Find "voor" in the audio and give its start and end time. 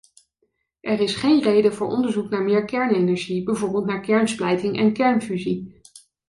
1.73-1.87